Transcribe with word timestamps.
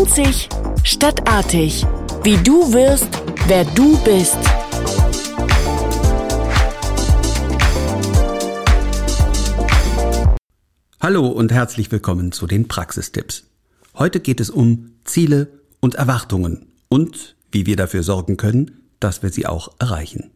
Einzig 0.00 0.48
statt 0.82 1.28
artig. 1.28 1.84
Wie 2.22 2.38
du 2.38 2.72
wirst, 2.72 3.06
wer 3.48 3.66
du 3.66 3.98
bist. 4.02 4.38
Hallo 11.02 11.26
und 11.26 11.52
herzlich 11.52 11.92
willkommen 11.92 12.32
zu 12.32 12.46
den 12.46 12.66
Praxistipps. 12.66 13.44
Heute 13.94 14.20
geht 14.20 14.40
es 14.40 14.48
um 14.48 14.92
Ziele 15.04 15.48
und 15.80 15.96
Erwartungen 15.96 16.72
und 16.88 17.36
wie 17.52 17.66
wir 17.66 17.76
dafür 17.76 18.02
sorgen 18.02 18.38
können, 18.38 18.80
dass 19.00 19.22
wir 19.22 19.28
sie 19.28 19.44
auch 19.44 19.70
erreichen. 19.80 20.30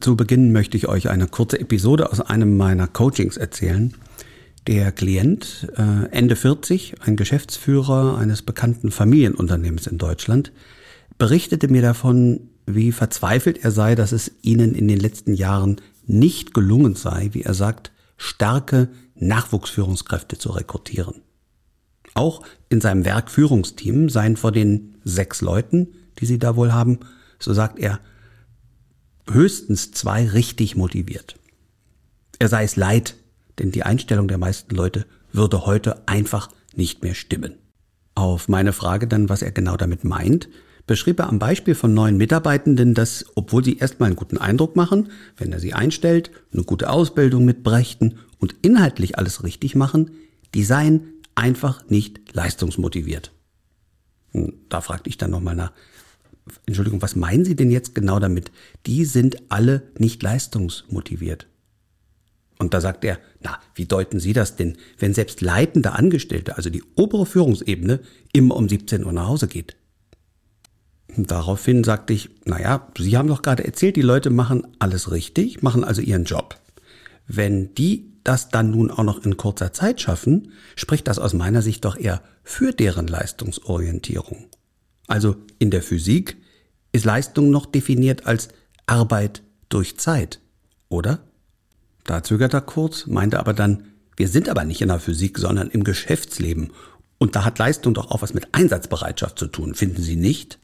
Zu 0.00 0.14
Beginn 0.14 0.52
möchte 0.52 0.76
ich 0.76 0.88
euch 0.88 1.08
eine 1.08 1.26
kurze 1.26 1.58
Episode 1.58 2.12
aus 2.12 2.20
einem 2.20 2.58
meiner 2.58 2.86
Coachings 2.86 3.38
erzählen. 3.38 3.94
Der 4.66 4.92
Klient, 4.92 5.68
äh, 5.76 6.10
Ende 6.10 6.36
40, 6.36 6.96
ein 7.00 7.16
Geschäftsführer 7.16 8.18
eines 8.18 8.42
bekannten 8.42 8.90
Familienunternehmens 8.90 9.86
in 9.86 9.98
Deutschland, 9.98 10.52
berichtete 11.18 11.68
mir 11.68 11.82
davon, 11.82 12.50
wie 12.66 12.92
verzweifelt 12.92 13.64
er 13.64 13.70
sei, 13.70 13.94
dass 13.94 14.12
es 14.12 14.32
ihnen 14.42 14.74
in 14.74 14.86
den 14.86 15.00
letzten 15.00 15.34
Jahren 15.34 15.80
nicht 16.06 16.54
gelungen 16.54 16.94
sei, 16.94 17.30
wie 17.32 17.42
er 17.42 17.54
sagt, 17.54 17.90
starke 18.16 18.88
Nachwuchsführungskräfte 19.14 20.36
zu 20.38 20.50
rekrutieren. 20.50 21.22
Auch 22.14 22.42
in 22.68 22.80
seinem 22.80 23.04
Werkführungsteam 23.04 24.08
seien 24.08 24.36
vor 24.36 24.52
den 24.52 24.96
sechs 25.04 25.40
Leuten, 25.40 25.88
die 26.18 26.26
sie 26.26 26.38
da 26.38 26.56
wohl 26.56 26.72
haben, 26.72 27.00
so 27.38 27.54
sagt 27.54 27.78
er, 27.78 28.00
höchstens 29.30 29.92
zwei 29.92 30.26
richtig 30.26 30.76
motiviert. 30.76 31.36
Er 32.38 32.48
sei 32.48 32.64
es 32.64 32.76
leid, 32.76 33.14
denn 33.60 33.70
die 33.70 33.82
Einstellung 33.84 34.26
der 34.26 34.38
meisten 34.38 34.74
Leute 34.74 35.06
würde 35.32 35.66
heute 35.66 36.08
einfach 36.08 36.48
nicht 36.74 37.02
mehr 37.02 37.14
stimmen. 37.14 37.54
Auf 38.14 38.48
meine 38.48 38.72
Frage 38.72 39.06
dann, 39.06 39.28
was 39.28 39.42
er 39.42 39.52
genau 39.52 39.76
damit 39.76 40.02
meint, 40.02 40.48
beschrieb 40.86 41.20
er 41.20 41.28
am 41.28 41.38
Beispiel 41.38 41.74
von 41.74 41.94
neuen 41.94 42.16
Mitarbeitenden, 42.16 42.94
dass, 42.94 43.24
obwohl 43.34 43.64
sie 43.64 43.76
erstmal 43.76 44.08
einen 44.08 44.16
guten 44.16 44.38
Eindruck 44.38 44.76
machen, 44.76 45.10
wenn 45.36 45.52
er 45.52 45.60
sie 45.60 45.74
einstellt, 45.74 46.30
eine 46.52 46.64
gute 46.64 46.90
Ausbildung 46.90 47.44
mitbrächten 47.44 48.18
und 48.38 48.56
inhaltlich 48.62 49.16
alles 49.16 49.44
richtig 49.44 49.76
machen, 49.76 50.10
die 50.54 50.64
seien 50.64 51.02
einfach 51.34 51.88
nicht 51.88 52.34
leistungsmotiviert. 52.34 53.30
Hm, 54.32 54.54
da 54.68 54.80
fragte 54.80 55.08
ich 55.08 55.18
dann 55.18 55.30
nochmal 55.30 55.54
nach, 55.54 55.72
Entschuldigung, 56.66 57.02
was 57.02 57.14
meinen 57.14 57.44
Sie 57.44 57.54
denn 57.54 57.70
jetzt 57.70 57.94
genau 57.94 58.18
damit? 58.18 58.50
Die 58.86 59.04
sind 59.04 59.52
alle 59.52 59.82
nicht 59.98 60.22
leistungsmotiviert. 60.22 61.46
Und 62.60 62.74
da 62.74 62.82
sagt 62.82 63.06
er, 63.06 63.18
na, 63.40 63.58
wie 63.74 63.86
deuten 63.86 64.20
Sie 64.20 64.34
das 64.34 64.54
denn, 64.54 64.76
wenn 64.98 65.14
selbst 65.14 65.40
leitende 65.40 65.92
Angestellte, 65.92 66.58
also 66.58 66.68
die 66.68 66.84
obere 66.94 67.24
Führungsebene, 67.24 68.00
immer 68.34 68.54
um 68.54 68.68
17 68.68 69.06
Uhr 69.06 69.12
nach 69.12 69.28
Hause 69.28 69.48
geht? 69.48 69.76
Daraufhin 71.16 71.84
sagte 71.84 72.12
ich, 72.12 72.28
naja, 72.44 72.86
Sie 72.98 73.16
haben 73.16 73.28
doch 73.28 73.40
gerade 73.40 73.64
erzählt, 73.64 73.96
die 73.96 74.02
Leute 74.02 74.28
machen 74.28 74.66
alles 74.78 75.10
richtig, 75.10 75.62
machen 75.62 75.84
also 75.84 76.02
ihren 76.02 76.24
Job. 76.24 76.60
Wenn 77.26 77.74
die 77.74 78.12
das 78.24 78.50
dann 78.50 78.70
nun 78.70 78.90
auch 78.90 79.04
noch 79.04 79.24
in 79.24 79.38
kurzer 79.38 79.72
Zeit 79.72 80.02
schaffen, 80.02 80.52
spricht 80.76 81.08
das 81.08 81.18
aus 81.18 81.32
meiner 81.32 81.62
Sicht 81.62 81.86
doch 81.86 81.96
eher 81.96 82.20
für 82.42 82.72
deren 82.72 83.06
Leistungsorientierung. 83.06 84.48
Also 85.06 85.36
in 85.58 85.70
der 85.70 85.82
Physik 85.82 86.36
ist 86.92 87.06
Leistung 87.06 87.50
noch 87.50 87.64
definiert 87.64 88.26
als 88.26 88.48
Arbeit 88.84 89.42
durch 89.70 89.96
Zeit, 89.96 90.40
oder? 90.90 91.20
Da 92.04 92.22
zögert 92.22 92.54
er 92.54 92.60
kurz, 92.60 93.06
meinte 93.06 93.38
aber 93.38 93.52
dann, 93.52 93.84
wir 94.16 94.28
sind 94.28 94.48
aber 94.48 94.64
nicht 94.64 94.82
in 94.82 94.88
der 94.88 95.00
Physik, 95.00 95.38
sondern 95.38 95.68
im 95.68 95.84
Geschäftsleben. 95.84 96.72
Und 97.18 97.36
da 97.36 97.44
hat 97.44 97.58
Leistung 97.58 97.94
doch 97.94 98.10
auch 98.10 98.22
was 98.22 98.34
mit 98.34 98.48
Einsatzbereitschaft 98.52 99.38
zu 99.38 99.46
tun, 99.46 99.74
finden 99.74 100.02
Sie 100.02 100.16
nicht? 100.16 100.58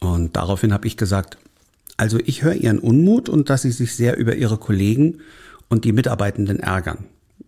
Und 0.00 0.36
daraufhin 0.36 0.72
habe 0.72 0.86
ich 0.86 0.96
gesagt, 0.96 1.38
also 1.96 2.18
ich 2.24 2.42
höre 2.42 2.54
Ihren 2.54 2.78
Unmut 2.78 3.28
und 3.28 3.50
dass 3.50 3.62
Sie 3.62 3.72
sich 3.72 3.94
sehr 3.94 4.16
über 4.16 4.36
Ihre 4.36 4.58
Kollegen 4.58 5.18
und 5.68 5.84
die 5.84 5.92
Mitarbeitenden 5.92 6.60
ärgern. 6.60 7.06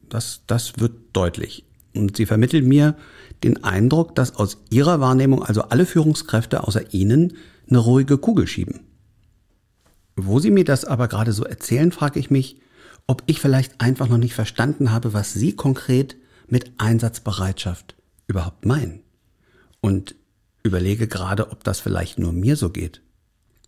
Das, 0.08 0.42
das 0.46 0.78
wird 0.78 0.92
deutlich. 1.12 1.64
Und 1.94 2.16
Sie 2.16 2.26
vermitteln 2.26 2.66
mir 2.66 2.96
den 3.44 3.62
Eindruck, 3.64 4.14
dass 4.14 4.36
aus 4.36 4.58
Ihrer 4.70 5.00
Wahrnehmung 5.00 5.42
also 5.42 5.62
alle 5.62 5.86
Führungskräfte 5.86 6.64
außer 6.64 6.92
Ihnen 6.92 7.34
eine 7.68 7.78
ruhige 7.78 8.18
Kugel 8.18 8.46
schieben. 8.46 8.80
Wo 10.16 10.40
Sie 10.40 10.50
mir 10.50 10.64
das 10.64 10.84
aber 10.84 11.08
gerade 11.08 11.32
so 11.32 11.44
erzählen, 11.44 11.92
frage 11.92 12.18
ich 12.18 12.30
mich, 12.30 12.60
ob 13.08 13.24
ich 13.26 13.40
vielleicht 13.40 13.80
einfach 13.80 14.08
noch 14.08 14.18
nicht 14.18 14.34
verstanden 14.34 14.92
habe, 14.92 15.12
was 15.12 15.34
Sie 15.34 15.56
konkret 15.56 16.16
mit 16.46 16.70
Einsatzbereitschaft 16.78 17.96
überhaupt 18.28 18.64
meinen. 18.64 19.00
Und 19.80 20.14
überlege 20.62 21.08
gerade, 21.08 21.50
ob 21.50 21.64
das 21.64 21.80
vielleicht 21.80 22.20
nur 22.20 22.32
mir 22.32 22.56
so 22.56 22.70
geht. 22.70 23.00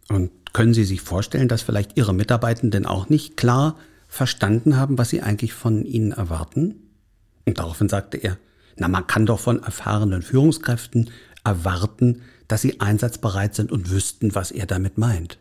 Und 0.09 0.31
können 0.53 0.75
Sie 0.75 0.85
sich 0.85 1.01
vorstellen, 1.01 1.49
dass 1.49 1.63
vielleicht 1.63 1.97
Ihre 1.97 2.15
Mitarbeitenden 2.15 2.87
auch 2.87 3.09
nicht 3.09 3.37
klar 3.37 3.77
verstanden 4.07 4.77
haben, 4.77 4.99
was 4.99 5.11
Sie 5.11 5.23
eigentlich 5.23 5.53
von 5.53 5.85
ihnen 5.85 6.13
erwarten? 6.13 6.77
Und 7.45 7.59
daraufhin 7.59 7.89
sagte 7.89 8.19
er, 8.19 8.39
na, 8.77 8.89
man 8.89 9.07
kann 9.07 9.27
doch 9.27 9.41
von 9.41 9.63
erfahrenen 9.63 10.23
Führungskräften 10.23 11.11
erwarten, 11.45 12.23
dass 12.49 12.63
sie 12.63 12.81
einsatzbereit 12.81 13.55
sind 13.55 13.71
und 13.71 13.91
wüssten, 13.91 14.35
was 14.35 14.51
er 14.51 14.67
damit 14.67 14.99
meint. 14.99 15.39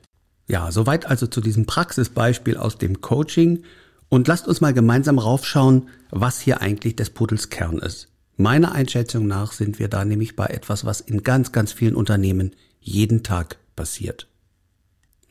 Ja, 0.48 0.72
soweit 0.72 1.06
also 1.06 1.28
zu 1.28 1.42
diesem 1.42 1.66
Praxisbeispiel 1.66 2.58
aus 2.58 2.78
dem 2.78 3.02
Coaching. 3.02 3.64
Und 4.10 4.28
lasst 4.28 4.48
uns 4.48 4.60
mal 4.60 4.74
gemeinsam 4.74 5.20
raufschauen, 5.20 5.90
was 6.10 6.40
hier 6.42 6.62
eigentlich 6.62 6.96
des 6.96 7.12
Pudels 7.12 7.50
Kern 7.50 7.78
ist. 7.78 8.10
Meiner 8.38 8.72
Einschätzung 8.72 9.28
nach 9.28 9.52
sind 9.52 9.80
wir 9.80 9.88
da 9.88 10.06
nämlich 10.06 10.36
bei 10.36 10.48
etwas, 10.48 10.86
was 10.86 11.02
in 11.02 11.24
ganz, 11.24 11.52
ganz 11.52 11.72
vielen 11.72 11.96
Unternehmen 11.96 12.56
jeden 12.80 13.22
Tag 13.22 13.58
passiert. 13.76 14.28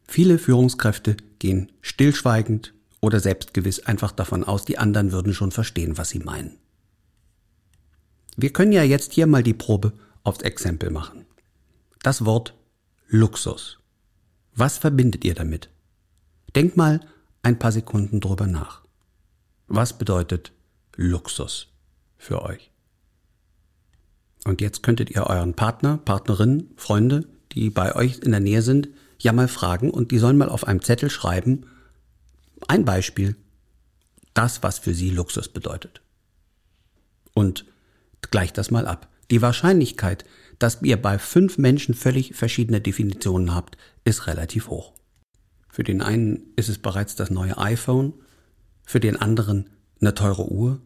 Viele 0.06 0.38
Führungskräfte 0.38 1.16
gehen 1.38 1.72
stillschweigend 1.80 2.74
oder 3.00 3.20
selbstgewiss 3.20 3.80
einfach 3.80 4.12
davon 4.12 4.44
aus, 4.44 4.64
die 4.64 4.78
anderen 4.78 5.12
würden 5.12 5.34
schon 5.34 5.50
verstehen, 5.50 5.98
was 5.98 6.10
sie 6.10 6.18
meinen. 6.20 6.58
Wir 8.36 8.52
können 8.52 8.72
ja 8.72 8.82
jetzt 8.82 9.12
hier 9.14 9.26
mal 9.26 9.42
die 9.42 9.54
Probe 9.54 9.92
aufs 10.22 10.42
Exempel 10.42 10.90
machen. 10.90 11.26
Das 12.02 12.24
Wort 12.24 12.54
Luxus. 13.08 13.78
Was 14.54 14.78
verbindet 14.78 15.24
ihr 15.24 15.34
damit? 15.34 15.70
Denkt 16.54 16.76
mal 16.76 17.00
ein 17.42 17.58
paar 17.58 17.72
Sekunden 17.72 18.20
drüber 18.20 18.46
nach. 18.46 18.82
Was 19.66 19.96
bedeutet 19.96 20.52
Luxus 20.96 21.68
für 22.16 22.42
euch? 22.42 22.70
Und 24.44 24.60
jetzt 24.60 24.82
könntet 24.82 25.10
ihr 25.10 25.26
euren 25.26 25.54
Partner, 25.54 25.98
Partnerin, 25.98 26.70
Freunde, 26.76 27.26
die 27.52 27.70
bei 27.70 27.94
euch 27.94 28.18
in 28.18 28.30
der 28.30 28.40
Nähe 28.40 28.62
sind, 28.62 28.88
ja 29.18 29.32
mal 29.32 29.48
fragen 29.48 29.90
und 29.90 30.10
die 30.10 30.18
sollen 30.18 30.38
mal 30.38 30.48
auf 30.48 30.64
einem 30.64 30.82
Zettel 30.82 31.10
schreiben, 31.10 31.66
ein 32.66 32.84
Beispiel, 32.84 33.36
das, 34.34 34.62
was 34.62 34.78
für 34.78 34.94
sie 34.94 35.10
Luxus 35.10 35.48
bedeutet. 35.48 36.00
Und 37.34 37.64
Gleicht 38.30 38.58
das 38.58 38.70
mal 38.70 38.86
ab. 38.86 39.08
Die 39.30 39.42
Wahrscheinlichkeit, 39.42 40.24
dass 40.58 40.82
ihr 40.82 41.00
bei 41.00 41.18
fünf 41.18 41.58
Menschen 41.58 41.94
völlig 41.94 42.34
verschiedene 42.34 42.80
Definitionen 42.80 43.54
habt, 43.54 43.76
ist 44.04 44.26
relativ 44.26 44.68
hoch. 44.68 44.92
Für 45.68 45.84
den 45.84 46.02
einen 46.02 46.52
ist 46.56 46.68
es 46.68 46.78
bereits 46.78 47.14
das 47.14 47.30
neue 47.30 47.58
iPhone, 47.58 48.14
für 48.84 49.00
den 49.00 49.16
anderen 49.16 49.70
eine 50.00 50.14
teure 50.14 50.50
Uhr 50.50 50.80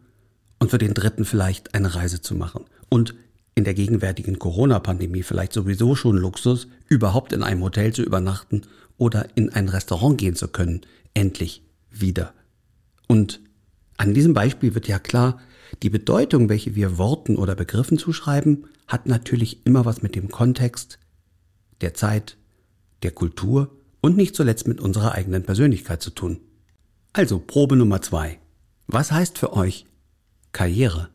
und 0.59 0.71
für 0.71 0.79
den 0.79 0.95
dritten 0.95 1.25
vielleicht 1.25 1.75
eine 1.75 1.95
Reise 1.95 2.21
zu 2.21 2.35
machen. 2.35 2.65
Und 2.89 3.15
in 3.55 3.65
der 3.65 3.75
gegenwärtigen 3.75 4.39
Corona-Pandemie 4.39 5.23
vielleicht 5.23 5.53
sowieso 5.53 5.95
schon 5.95 6.17
Luxus, 6.17 6.69
überhaupt 6.89 7.33
in 7.33 7.43
einem 7.43 7.63
Hotel 7.63 7.93
zu 7.93 8.03
übernachten 8.03 8.63
oder 8.97 9.27
in 9.35 9.51
ein 9.51 9.69
Restaurant 9.69 10.19
gehen 10.19 10.37
zu 10.37 10.49
können, 10.49 10.83
endlich 11.15 11.63
wieder. 11.91 12.33
Und 13.09 13.41
an 13.97 14.15
diesem 14.15 14.35
Beispiel 14.35 14.75
wird 14.75 14.89
ja 14.89 14.99
klar, 14.99 15.41
die 15.83 15.91
Bedeutung, 15.91 16.49
welche 16.49 16.75
wir 16.75 16.99
Worten 16.99 17.37
oder 17.37 17.55
Begriffen 17.55 17.99
zuschreiben, 17.99 18.67
hat 18.87 19.07
natürlich 19.07 19.67
immer 19.67 19.85
was 19.85 20.03
mit 20.03 20.15
dem 20.15 20.29
Kontext, 20.29 20.99
der 21.81 21.95
Zeit, 21.95 22.37
der 23.03 23.11
Kultur 23.11 23.71
und 24.03 24.17
nicht 24.17 24.37
zuletzt 24.37 24.69
mit 24.69 24.81
unserer 24.81 25.13
eigenen 25.13 25.45
Persönlichkeit 25.45 26.03
zu 26.03 26.11
tun. 26.11 26.41
Also 27.15 27.39
Probe 27.39 27.77
Nummer 27.77 28.03
zwei. 28.03 28.39
Was 28.87 29.13
heißt 29.13 29.39
für 29.39 29.55
euch 29.55 29.87
Karriere? 30.51 31.09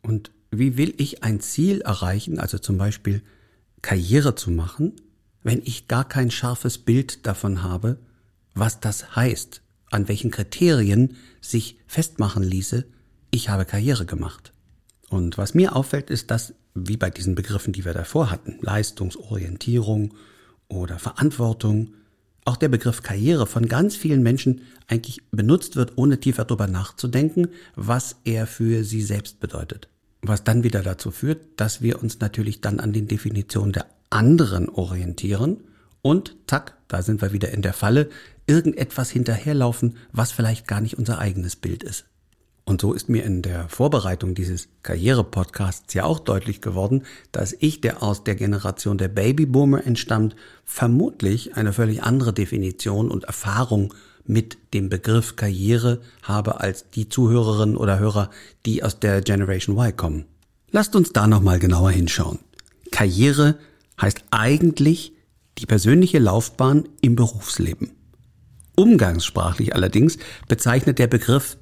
Und 0.00 0.30
wie 0.50 0.78
will 0.78 0.94
ich 0.96 1.22
ein 1.22 1.40
Ziel 1.40 1.82
erreichen, 1.82 2.38
also 2.38 2.58
zum 2.58 2.78
Beispiel 2.78 3.22
Karriere 3.82 4.34
zu 4.34 4.50
machen, 4.50 4.92
wenn 5.42 5.62
ich 5.64 5.88
gar 5.88 6.08
kein 6.08 6.30
scharfes 6.30 6.78
Bild 6.78 7.26
davon 7.26 7.62
habe, 7.62 7.98
was 8.54 8.80
das 8.80 9.16
heißt, 9.16 9.62
an 9.90 10.08
welchen 10.08 10.30
Kriterien 10.30 11.16
sich 11.40 11.78
festmachen 11.86 12.42
ließe, 12.42 12.86
ich 13.30 13.48
habe 13.48 13.64
Karriere 13.64 14.06
gemacht. 14.06 14.52
Und 15.08 15.38
was 15.38 15.54
mir 15.54 15.74
auffällt, 15.74 16.10
ist, 16.10 16.30
dass, 16.30 16.54
wie 16.74 16.96
bei 16.96 17.10
diesen 17.10 17.34
Begriffen, 17.34 17.72
die 17.72 17.84
wir 17.84 17.94
davor 17.94 18.30
hatten, 18.30 18.58
Leistungsorientierung 18.60 20.14
oder 20.70 20.98
Verantwortung, 20.98 21.94
auch 22.44 22.56
der 22.56 22.68
Begriff 22.68 23.02
Karriere 23.02 23.46
von 23.46 23.68
ganz 23.68 23.96
vielen 23.96 24.22
Menschen 24.22 24.62
eigentlich 24.88 25.20
benutzt 25.30 25.76
wird, 25.76 25.92
ohne 25.96 26.18
tiefer 26.18 26.44
darüber 26.44 26.66
nachzudenken, 26.66 27.48
was 27.76 28.16
er 28.24 28.46
für 28.46 28.82
sie 28.84 29.02
selbst 29.02 29.40
bedeutet. 29.40 29.88
was 30.22 30.44
dann 30.44 30.64
wieder 30.64 30.82
dazu 30.82 31.10
führt, 31.10 31.40
dass 31.56 31.80
wir 31.80 32.02
uns 32.02 32.20
natürlich 32.20 32.60
dann 32.60 32.78
an 32.78 32.92
den 32.92 33.08
Definitionen 33.08 33.72
der 33.72 33.86
anderen 34.10 34.68
orientieren 34.68 35.64
und 36.02 36.36
zack, 36.46 36.76
da 36.88 37.02
sind 37.02 37.22
wir 37.22 37.32
wieder 37.32 37.50
in 37.52 37.62
der 37.62 37.72
Falle, 37.72 38.10
irgendetwas 38.46 39.10
hinterherlaufen, 39.10 39.96
was 40.12 40.32
vielleicht 40.32 40.66
gar 40.66 40.80
nicht 40.80 40.98
unser 40.98 41.18
eigenes 41.18 41.56
Bild 41.56 41.82
ist. 41.82 42.04
Und 42.70 42.80
so 42.80 42.92
ist 42.92 43.08
mir 43.08 43.24
in 43.24 43.42
der 43.42 43.68
Vorbereitung 43.68 44.36
dieses 44.36 44.68
Karriere-Podcasts 44.84 45.92
ja 45.92 46.04
auch 46.04 46.20
deutlich 46.20 46.60
geworden, 46.60 47.02
dass 47.32 47.52
ich, 47.58 47.80
der 47.80 48.00
aus 48.00 48.22
der 48.22 48.36
Generation 48.36 48.96
der 48.96 49.08
Babyboomer 49.08 49.84
entstammt, 49.84 50.36
vermutlich 50.64 51.56
eine 51.56 51.72
völlig 51.72 52.04
andere 52.04 52.32
Definition 52.32 53.10
und 53.10 53.24
Erfahrung 53.24 53.92
mit 54.24 54.56
dem 54.72 54.88
Begriff 54.88 55.34
Karriere 55.34 56.00
habe 56.22 56.60
als 56.60 56.88
die 56.90 57.08
Zuhörerinnen 57.08 57.76
oder 57.76 57.98
Hörer, 57.98 58.30
die 58.64 58.84
aus 58.84 59.00
der 59.00 59.20
Generation 59.20 59.76
Y 59.76 59.96
kommen. 59.96 60.26
Lasst 60.70 60.94
uns 60.94 61.12
da 61.12 61.26
nochmal 61.26 61.58
genauer 61.58 61.90
hinschauen. 61.90 62.38
Karriere 62.92 63.56
heißt 64.00 64.22
eigentlich 64.30 65.12
die 65.58 65.66
persönliche 65.66 66.20
Laufbahn 66.20 66.88
im 67.00 67.16
Berufsleben. 67.16 67.90
Umgangssprachlich 68.76 69.74
allerdings 69.74 70.18
bezeichnet 70.46 71.00
der 71.00 71.08
Begriff 71.08 71.56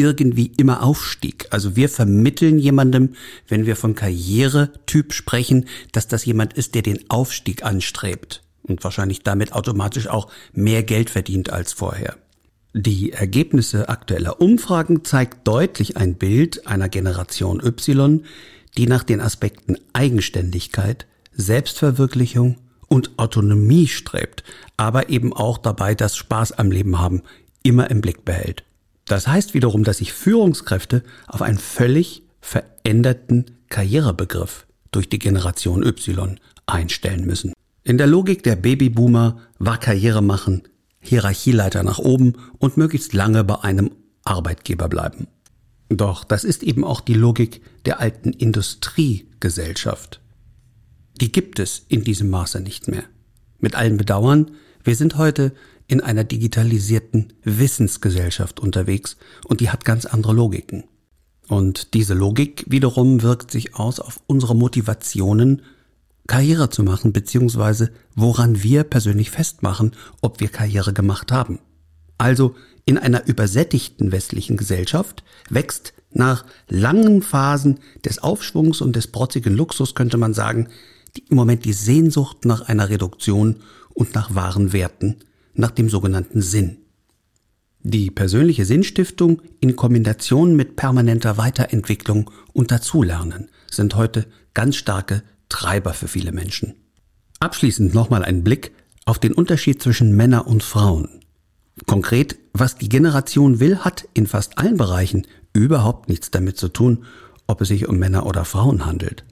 irgendwie 0.00 0.52
immer 0.56 0.82
Aufstieg. 0.82 1.46
Also 1.50 1.76
wir 1.76 1.88
vermitteln 1.88 2.58
jemandem, 2.58 3.14
wenn 3.48 3.66
wir 3.66 3.76
von 3.76 3.94
Karrieretyp 3.94 5.12
sprechen, 5.12 5.66
dass 5.92 6.08
das 6.08 6.24
jemand 6.24 6.54
ist, 6.54 6.74
der 6.74 6.82
den 6.82 7.08
Aufstieg 7.10 7.64
anstrebt 7.64 8.42
und 8.62 8.82
wahrscheinlich 8.84 9.22
damit 9.22 9.52
automatisch 9.52 10.08
auch 10.08 10.30
mehr 10.52 10.82
Geld 10.82 11.10
verdient 11.10 11.50
als 11.50 11.72
vorher. 11.72 12.16
Die 12.72 13.12
Ergebnisse 13.12 13.88
aktueller 13.88 14.40
Umfragen 14.40 15.04
zeigt 15.04 15.46
deutlich 15.46 15.96
ein 15.96 16.14
Bild 16.14 16.66
einer 16.66 16.88
Generation 16.88 17.60
Y, 17.60 18.24
die 18.76 18.86
nach 18.86 19.02
den 19.02 19.20
Aspekten 19.20 19.76
Eigenständigkeit, 19.92 21.06
Selbstverwirklichung 21.32 22.58
und 22.86 23.18
Autonomie 23.18 23.88
strebt, 23.88 24.44
aber 24.76 25.08
eben 25.08 25.32
auch 25.32 25.58
dabei 25.58 25.94
das 25.94 26.16
Spaß 26.16 26.52
am 26.52 26.70
Leben 26.70 26.98
haben 26.98 27.22
immer 27.62 27.90
im 27.90 28.00
Blick 28.00 28.24
behält. 28.24 28.64
Das 29.10 29.26
heißt 29.26 29.54
wiederum, 29.54 29.82
dass 29.82 29.98
sich 29.98 30.12
Führungskräfte 30.12 31.02
auf 31.26 31.42
einen 31.42 31.58
völlig 31.58 32.22
veränderten 32.40 33.46
Karrierebegriff 33.68 34.68
durch 34.92 35.08
die 35.08 35.18
Generation 35.18 35.82
Y 35.82 36.38
einstellen 36.66 37.26
müssen. 37.26 37.52
In 37.82 37.98
der 37.98 38.06
Logik 38.06 38.44
der 38.44 38.54
Babyboomer 38.54 39.40
war 39.58 39.78
Karriere 39.78 40.22
machen, 40.22 40.62
Hierarchieleiter 41.00 41.82
nach 41.82 41.98
oben 41.98 42.34
und 42.58 42.76
möglichst 42.76 43.12
lange 43.12 43.42
bei 43.42 43.56
einem 43.62 43.90
Arbeitgeber 44.22 44.88
bleiben. 44.88 45.26
Doch 45.88 46.22
das 46.22 46.44
ist 46.44 46.62
eben 46.62 46.84
auch 46.84 47.00
die 47.00 47.14
Logik 47.14 47.62
der 47.86 47.98
alten 47.98 48.32
Industriegesellschaft. 48.32 50.20
Die 51.20 51.32
gibt 51.32 51.58
es 51.58 51.84
in 51.88 52.04
diesem 52.04 52.30
Maße 52.30 52.60
nicht 52.60 52.86
mehr. 52.86 53.02
Mit 53.58 53.74
allem 53.74 53.96
Bedauern, 53.96 54.52
wir 54.84 54.94
sind 54.94 55.16
heute 55.16 55.50
in 55.90 56.00
einer 56.00 56.22
digitalisierten 56.22 57.32
Wissensgesellschaft 57.42 58.60
unterwegs 58.60 59.16
und 59.44 59.60
die 59.60 59.70
hat 59.70 59.84
ganz 59.84 60.06
andere 60.06 60.32
Logiken. 60.32 60.84
Und 61.48 61.94
diese 61.94 62.14
Logik 62.14 62.64
wiederum 62.68 63.22
wirkt 63.22 63.50
sich 63.50 63.74
aus 63.74 63.98
auf 63.98 64.20
unsere 64.28 64.54
Motivationen, 64.54 65.62
Karriere 66.28 66.70
zu 66.70 66.84
machen, 66.84 67.12
beziehungsweise 67.12 67.90
woran 68.14 68.62
wir 68.62 68.84
persönlich 68.84 69.32
festmachen, 69.32 69.96
ob 70.20 70.38
wir 70.38 70.48
Karriere 70.48 70.92
gemacht 70.92 71.32
haben. 71.32 71.58
Also 72.18 72.54
in 72.84 72.96
einer 72.96 73.26
übersättigten 73.26 74.12
westlichen 74.12 74.56
Gesellschaft 74.56 75.24
wächst 75.48 75.92
nach 76.12 76.44
langen 76.68 77.20
Phasen 77.20 77.80
des 78.04 78.20
Aufschwungs 78.20 78.80
und 78.80 78.94
des 78.94 79.08
protzigen 79.08 79.56
Luxus, 79.56 79.96
könnte 79.96 80.18
man 80.18 80.34
sagen, 80.34 80.68
im 81.28 81.36
Moment 81.36 81.64
die 81.64 81.72
Sehnsucht 81.72 82.44
nach 82.44 82.60
einer 82.68 82.90
Reduktion 82.90 83.56
und 83.92 84.14
nach 84.14 84.36
wahren 84.36 84.72
Werten, 84.72 85.16
nach 85.54 85.70
dem 85.70 85.88
sogenannten 85.88 86.42
Sinn. 86.42 86.78
Die 87.82 88.10
persönliche 88.10 88.66
Sinnstiftung 88.66 89.40
in 89.58 89.74
Kombination 89.74 90.54
mit 90.54 90.76
permanenter 90.76 91.38
Weiterentwicklung 91.38 92.30
und 92.52 92.70
Dazulernen 92.70 93.48
sind 93.70 93.94
heute 93.96 94.26
ganz 94.52 94.76
starke 94.76 95.22
Treiber 95.48 95.94
für 95.94 96.08
viele 96.08 96.32
Menschen. 96.32 96.74
Abschließend 97.38 97.94
nochmal 97.94 98.22
ein 98.22 98.44
Blick 98.44 98.72
auf 99.06 99.18
den 99.18 99.32
Unterschied 99.32 99.82
zwischen 99.82 100.14
Männer 100.14 100.46
und 100.46 100.62
Frauen. 100.62 101.20
Konkret, 101.86 102.36
was 102.52 102.76
die 102.76 102.90
Generation 102.90 103.60
will, 103.60 103.78
hat 103.78 104.06
in 104.12 104.26
fast 104.26 104.58
allen 104.58 104.76
Bereichen 104.76 105.26
überhaupt 105.54 106.08
nichts 106.08 106.30
damit 106.30 106.58
zu 106.58 106.68
tun, 106.68 107.04
ob 107.46 107.62
es 107.62 107.68
sich 107.68 107.88
um 107.88 107.98
Männer 107.98 108.26
oder 108.26 108.44
Frauen 108.44 108.84
handelt. 108.84 109.24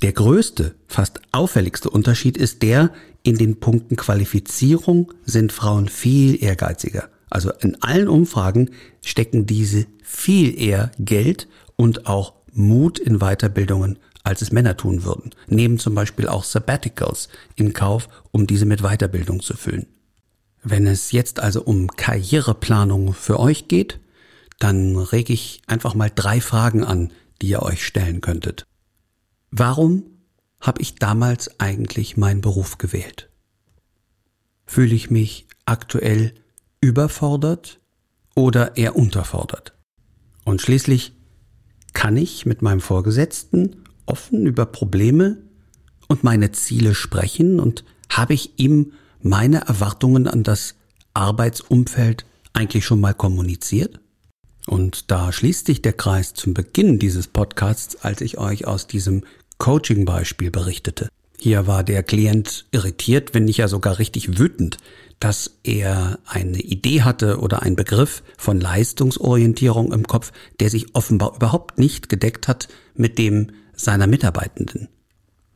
Der 0.00 0.12
größte, 0.12 0.74
fast 0.88 1.20
auffälligste 1.32 1.90
Unterschied 1.90 2.36
ist 2.36 2.62
der, 2.62 2.90
in 3.22 3.36
den 3.36 3.60
Punkten 3.60 3.96
Qualifizierung 3.96 5.12
sind 5.24 5.52
Frauen 5.52 5.88
viel 5.88 6.42
ehrgeiziger. 6.42 7.08
Also 7.30 7.52
in 7.60 7.80
allen 7.82 8.08
Umfragen 8.08 8.70
stecken 9.04 9.46
diese 9.46 9.86
viel 10.02 10.60
eher 10.60 10.90
Geld 10.98 11.48
und 11.76 12.06
auch 12.06 12.34
Mut 12.52 12.98
in 12.98 13.18
Weiterbildungen, 13.18 13.98
als 14.24 14.42
es 14.42 14.52
Männer 14.52 14.76
tun 14.76 15.04
würden. 15.04 15.30
Nehmen 15.46 15.78
zum 15.78 15.94
Beispiel 15.94 16.28
auch 16.28 16.44
Sabbaticals 16.44 17.28
in 17.56 17.72
Kauf, 17.72 18.08
um 18.30 18.46
diese 18.46 18.66
mit 18.66 18.82
Weiterbildung 18.82 19.40
zu 19.40 19.56
füllen. 19.56 19.86
Wenn 20.62 20.86
es 20.86 21.12
jetzt 21.12 21.40
also 21.40 21.62
um 21.62 21.88
Karriereplanung 21.88 23.14
für 23.14 23.40
euch 23.40 23.68
geht, 23.68 23.98
dann 24.58 24.96
rege 24.96 25.32
ich 25.32 25.62
einfach 25.66 25.94
mal 25.94 26.10
drei 26.14 26.40
Fragen 26.40 26.84
an, 26.84 27.10
die 27.40 27.48
ihr 27.48 27.62
euch 27.62 27.84
stellen 27.84 28.20
könntet. 28.20 28.66
Warum 29.54 30.04
habe 30.60 30.80
ich 30.80 30.94
damals 30.94 31.60
eigentlich 31.60 32.16
meinen 32.16 32.40
Beruf 32.40 32.78
gewählt? 32.78 33.28
Fühle 34.64 34.94
ich 34.94 35.10
mich 35.10 35.46
aktuell 35.66 36.32
überfordert 36.80 37.78
oder 38.34 38.78
eher 38.78 38.96
unterfordert? 38.96 39.74
Und 40.44 40.62
schließlich, 40.62 41.12
kann 41.92 42.16
ich 42.16 42.46
mit 42.46 42.62
meinem 42.62 42.80
Vorgesetzten 42.80 43.84
offen 44.06 44.46
über 44.46 44.64
Probleme 44.64 45.36
und 46.08 46.24
meine 46.24 46.52
Ziele 46.52 46.94
sprechen 46.94 47.60
und 47.60 47.84
habe 48.08 48.32
ich 48.32 48.58
ihm 48.58 48.94
meine 49.20 49.66
Erwartungen 49.66 50.28
an 50.28 50.44
das 50.44 50.76
Arbeitsumfeld 51.12 52.24
eigentlich 52.54 52.86
schon 52.86 53.02
mal 53.02 53.12
kommuniziert? 53.12 54.00
Und 54.66 55.10
da 55.10 55.30
schließt 55.30 55.66
sich 55.66 55.82
der 55.82 55.92
Kreis 55.92 56.32
zum 56.32 56.54
Beginn 56.54 56.98
dieses 56.98 57.26
Podcasts, 57.26 57.96
als 57.96 58.20
ich 58.22 58.38
euch 58.38 58.66
aus 58.66 58.86
diesem 58.86 59.24
Coaching-Beispiel 59.62 60.50
berichtete. 60.50 61.08
Hier 61.38 61.68
war 61.68 61.84
der 61.84 62.02
Klient 62.02 62.66
irritiert, 62.72 63.32
wenn 63.32 63.44
nicht 63.44 63.58
ja 63.58 63.68
sogar 63.68 64.00
richtig 64.00 64.36
wütend, 64.36 64.78
dass 65.20 65.60
er 65.62 66.18
eine 66.26 66.58
Idee 66.58 67.02
hatte 67.02 67.38
oder 67.38 67.62
einen 67.62 67.76
Begriff 67.76 68.24
von 68.36 68.60
Leistungsorientierung 68.60 69.92
im 69.92 70.04
Kopf, 70.08 70.32
der 70.58 70.68
sich 70.68 70.96
offenbar 70.96 71.36
überhaupt 71.36 71.78
nicht 71.78 72.08
gedeckt 72.08 72.48
hat 72.48 72.66
mit 72.96 73.18
dem 73.18 73.52
seiner 73.76 74.08
Mitarbeitenden. 74.08 74.88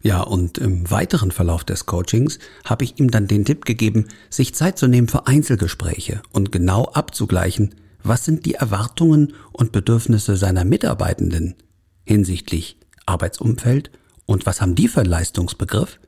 Ja, 0.02 0.20
und 0.20 0.56
im 0.58 0.88
weiteren 0.88 1.32
Verlauf 1.32 1.64
des 1.64 1.86
Coachings 1.86 2.38
habe 2.64 2.84
ich 2.84 3.00
ihm 3.00 3.10
dann 3.10 3.26
den 3.26 3.44
Tipp 3.44 3.64
gegeben, 3.64 4.06
sich 4.30 4.54
Zeit 4.54 4.78
zu 4.78 4.86
nehmen 4.86 5.08
für 5.08 5.26
Einzelgespräche 5.26 6.22
und 6.30 6.52
genau 6.52 6.84
abzugleichen, 6.84 7.74
was 8.04 8.24
sind 8.24 8.46
die 8.46 8.54
Erwartungen 8.54 9.34
und 9.50 9.72
Bedürfnisse 9.72 10.36
seiner 10.36 10.64
Mitarbeitenden 10.64 11.56
hinsichtlich 12.04 12.78
Arbeitsumfeld 13.06 13.90
und 14.26 14.46
was 14.46 14.60
haben 14.60 14.74
die 14.74 14.88
für 14.88 15.00
einen 15.00 15.10
Leistungsbegriff 15.10 15.98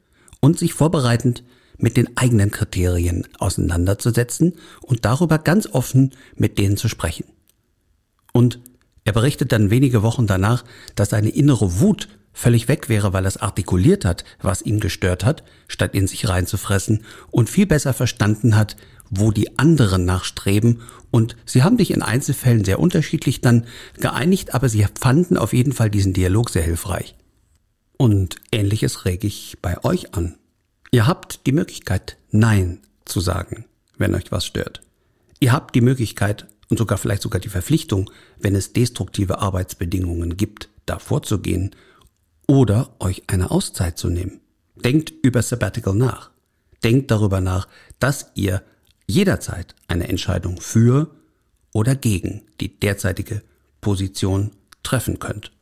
und 0.41 0.59
sich 0.59 0.75
vorbereitend 0.75 1.45
mit 1.79 1.97
den 1.97 2.17
eigenen 2.17 2.51
Kriterien 2.51 3.27
auseinanderzusetzen 3.39 4.55
und 4.83 5.05
darüber 5.05 5.39
ganz 5.39 5.67
offen 5.67 6.15
mit 6.35 6.59
denen 6.59 6.77
zu 6.77 6.89
sprechen. 6.89 7.25
Und 8.33 8.61
er 9.05 9.13
berichtet 9.13 9.53
dann 9.53 9.71
wenige 9.71 10.03
Wochen 10.03 10.27
danach, 10.27 10.65
dass 10.95 11.11
seine 11.11 11.31
innere 11.31 11.81
Wut 11.81 12.09
völlig 12.39 12.69
weg 12.69 12.89
wäre, 12.89 13.13
weil 13.13 13.27
es 13.27 13.37
artikuliert 13.37 14.05
hat, 14.05 14.25
was 14.41 14.63
ihn 14.63 14.79
gestört 14.79 15.25
hat, 15.25 15.43
statt 15.67 15.95
in 15.95 16.07
sich 16.07 16.29
reinzufressen 16.29 17.05
und 17.33 17.51
viel 17.51 17.67
besser 17.67 17.93
verstanden 17.93 18.57
hat, 18.57 18.77
wo 19.11 19.33
die 19.33 19.59
anderen 19.59 20.05
nachstreben 20.05 20.83
und 21.11 21.37
sie 21.45 21.65
haben 21.65 21.79
dich 21.79 21.91
in 21.91 22.03
Einzelfällen 22.03 22.65
sehr 22.65 22.79
unterschiedlich 22.79 23.41
dann 23.41 23.67
geeinigt, 23.97 24.55
aber 24.55 24.69
sie 24.69 24.87
fanden 25.01 25.37
auf 25.37 25.53
jeden 25.53 25.73
Fall 25.73 25.91
diesen 25.91 26.13
Dialog 26.13 26.51
sehr 26.51 26.63
hilfreich. 26.63 27.17
Und 27.97 28.37
ähnliches 28.53 29.05
rege 29.05 29.27
ich 29.27 29.59
bei 29.61 29.83
euch 29.83 30.15
an. 30.15 30.37
Ihr 30.93 31.09
habt 31.09 31.47
die 31.47 31.53
Möglichkeit, 31.53 32.19
Nein 32.31 32.81
zu 33.05 33.19
sagen, 33.19 33.65
wenn 33.97 34.15
euch 34.15 34.31
was 34.31 34.47
stört. 34.47 34.81
Ihr 35.41 35.53
habt 35.53 35.75
die 35.75 35.81
Möglichkeit 35.81 36.47
und 36.69 36.79
sogar 36.79 36.99
vielleicht 36.99 37.23
sogar 37.23 37.41
die 37.41 37.49
Verpflichtung, 37.49 38.11
wenn 38.39 38.55
es 38.55 38.73
destruktive 38.73 39.41
Arbeitsbedingungen 39.41 40.37
gibt, 40.37 40.69
da 40.87 41.01
vorzugehen 41.01 41.75
oder 42.49 42.97
euch 42.99 43.23
eine 43.29 43.53
Auszeit 43.53 43.99
zu 43.99 44.09
nehmen. 44.09 44.41
Denkt 44.75 45.13
über 45.23 45.43
Sabbatical 45.43 45.95
nach. 45.95 46.31
Denkt 46.83 47.11
darüber 47.13 47.41
nach, 47.41 47.69
dass 48.01 48.33
ihr 48.35 48.63
jederzeit 49.07 49.77
eine 49.87 50.09
Entscheidung 50.09 50.61
für 50.61 51.11
oder 51.73 51.95
gegen 51.95 52.43
die 52.61 52.81
derzeitige 52.81 53.43
Position 53.81 54.51
treffen 54.83 55.19
könnt. 55.19 55.53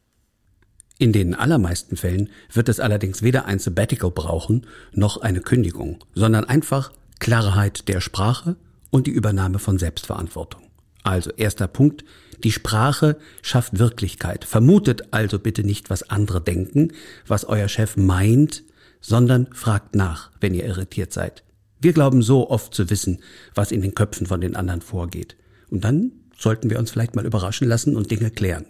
In 0.99 1.13
den 1.13 1.35
allermeisten 1.35 1.97
Fällen 1.97 2.31
wird 2.53 2.71
es 2.71 2.81
allerdings 2.81 3.23
weder 3.23 3.45
ein 3.45 3.59
Sabbatical 3.59 4.11
brauchen 4.11 4.67
noch 4.93 5.19
eine 5.19 5.41
Kündigung, 5.41 5.99
sondern 6.15 6.45
einfach 6.45 6.93
Klarheit 7.19 7.89
der 7.89 8.01
Sprache 8.01 8.57
und 8.91 9.07
die 9.07 9.11
Übernahme 9.11 9.59
von 9.59 9.79
Selbstverantwortung. 9.79 10.63
Also 11.03 11.31
erster 11.31 11.69
Punkt, 11.69 12.05
die 12.45 12.53
Sprache 12.53 13.17
schafft 13.43 13.79
Wirklichkeit. 13.79 14.45
Vermutet 14.45 15.13
also 15.13 15.39
bitte 15.39 15.65
nicht, 15.65 15.91
was 15.91 16.11
andere 16.11 16.41
denken, 16.41 16.93
was 17.27 17.45
euer 17.45 17.69
Chef 17.69 17.97
meint, 17.97 18.65
sondern 19.01 19.49
fragt 19.53 19.95
nach, 19.95 20.31
wenn 20.41 20.55
ihr 20.55 20.65
irritiert 20.65 21.13
seid. 21.13 21.45
Wir 21.81 21.93
glauben 21.93 22.23
so 22.23 22.51
oft 22.51 22.75
zu 22.75 22.91
wissen, 22.91 23.21
was 23.55 23.71
in 23.71 23.83
den 23.83 23.95
Köpfen 23.95 24.27
von 24.27 24.41
den 24.41 24.57
anderen 24.57 24.81
vorgeht. 24.81 25.37
Und 25.71 25.85
dann 25.85 26.13
sollten 26.37 26.71
wir 26.71 26.79
uns 26.79 26.91
vielleicht 26.91 27.15
mal 27.15 27.27
überraschen 27.27 27.69
lassen 27.69 27.97
und 27.97 28.11
Dinge 28.11 28.31
klären. 28.31 28.67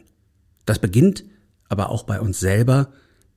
Das 0.65 0.79
beginnt 0.79 1.25
aber 1.69 1.91
auch 1.91 2.05
bei 2.05 2.21
uns 2.21 2.41
selber, 2.41 2.93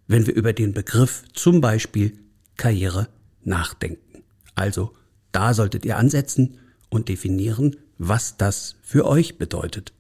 wenn 0.08 0.28
wir 0.28 0.36
über 0.36 0.54
den 0.54 0.74
Begriff 0.74 1.24
zum 1.34 1.62
Beispiel 1.62 2.18
Karriere 2.58 3.08
nachdenken. 3.44 4.24
Also 4.56 4.94
da 5.32 5.54
solltet 5.54 5.86
ihr 5.86 5.98
ansetzen 5.98 6.58
und 6.90 7.10
definieren, 7.10 7.76
was 7.98 8.38
das 8.38 8.76
für 8.82 9.06
euch 9.06 9.38
bedeutet. 9.38 9.94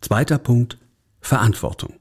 Zweiter 0.00 0.38
Punkt, 0.38 0.78
Verantwortung. 1.20 1.94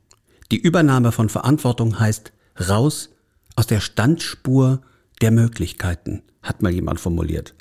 Die 0.51 0.62
Übernahme 0.62 1.12
von 1.12 1.30
Verantwortung 1.30 2.00
heißt 2.00 2.32
raus 2.70 3.10
aus 3.56 3.66
der 3.68 3.80
Standspur 3.80 4.82
der 5.22 5.32
Möglichkeiten, 5.32 6.22
hat 6.44 6.62
mal 6.62 6.72
jemand 6.72 7.00
formuliert. 7.00 7.56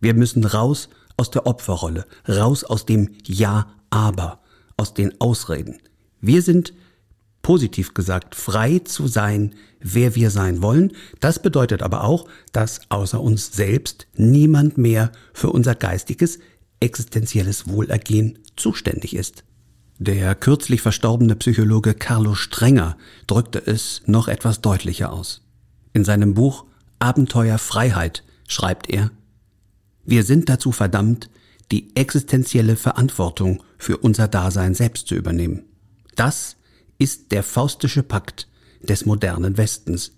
Wir 0.00 0.14
müssen 0.14 0.44
raus 0.44 0.88
aus 1.16 1.30
der 1.30 1.46
Opferrolle, 1.46 2.06
raus 2.28 2.64
aus 2.64 2.86
dem 2.86 3.10
Ja, 3.24 3.68
aber, 3.90 4.40
aus 4.76 4.94
den 4.94 5.20
Ausreden. 5.20 5.78
Wir 6.20 6.42
sind, 6.42 6.72
positiv 7.42 7.94
gesagt, 7.94 8.34
frei 8.34 8.80
zu 8.80 9.06
sein, 9.06 9.54
wer 9.80 10.16
wir 10.16 10.30
sein 10.30 10.60
wollen. 10.60 10.92
Das 11.20 11.40
bedeutet 11.40 11.82
aber 11.82 12.02
auch, 12.02 12.28
dass 12.52 12.80
außer 12.88 13.20
uns 13.20 13.52
selbst 13.52 14.08
niemand 14.16 14.76
mehr 14.76 15.12
für 15.32 15.50
unser 15.50 15.76
geistiges, 15.76 16.40
existenzielles 16.80 17.68
Wohlergehen 17.68 18.40
zuständig 18.56 19.14
ist. 19.14 19.44
Der 19.98 20.36
kürzlich 20.36 20.80
verstorbene 20.80 21.34
Psychologe 21.34 21.92
Carlo 21.92 22.36
Strenger 22.36 22.96
drückte 23.26 23.58
es 23.66 24.02
noch 24.06 24.28
etwas 24.28 24.60
deutlicher 24.60 25.12
aus. 25.12 25.42
In 25.92 26.04
seinem 26.04 26.34
Buch 26.34 26.66
Abenteuer 27.00 27.58
Freiheit 27.58 28.22
schreibt 28.46 28.88
er, 28.88 29.10
wir 30.04 30.22
sind 30.22 30.48
dazu 30.48 30.70
verdammt, 30.70 31.30
die 31.72 31.94
existenzielle 31.96 32.76
Verantwortung 32.76 33.62
für 33.76 33.98
unser 33.98 34.28
Dasein 34.28 34.74
selbst 34.74 35.08
zu 35.08 35.16
übernehmen. 35.16 35.64
Das 36.14 36.56
ist 36.98 37.32
der 37.32 37.42
faustische 37.42 38.04
Pakt 38.04 38.48
des 38.80 39.04
modernen 39.04 39.56
Westens, 39.56 40.12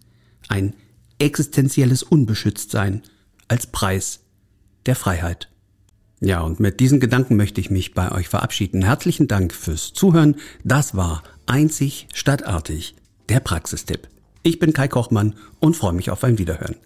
ein 0.49 0.75
existenzielles 1.19 2.03
Unbeschütztsein 2.03 3.03
als 3.49 3.67
Preis 3.67 4.21
der 4.85 4.95
Freiheit. 4.95 5.51
Ja, 6.21 6.43
und 6.43 6.61
mit 6.61 6.81
diesen 6.81 7.01
Gedanken 7.01 7.37
möchte 7.37 7.63
ich 7.63 7.71
mich 7.71 7.95
bei 7.95 8.13
euch 8.13 8.29
verabschieden. 8.29 8.83
Herzlichen 8.83 9.27
Dank 9.27 9.55
fürs 9.55 9.95
Zuhören. 9.95 10.37
Das 10.65 10.95
war 10.95 11.23
einzig 11.47 12.09
stadtartig, 12.13 12.95
der 13.31 13.41
Praxistipp. 13.41 14.07
Ich 14.43 14.59
bin 14.59 14.75
Kai 14.75 14.89
Kochmann 14.89 15.35
und 15.61 15.77
freue 15.77 15.95
mich 15.95 16.11
auf 16.11 16.23
ein 16.23 16.39
Wiederhören. 16.39 16.77